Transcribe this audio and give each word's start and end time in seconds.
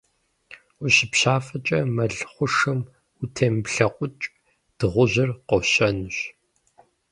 УщыпщафӀэкӀэ 0.83 1.79
мэл 1.95 2.13
хъушэм 2.33 2.79
утемыплъэкъукӀ: 3.21 4.23
Дыгъужьыр 4.77 5.29
къощэнущ. 5.47 6.17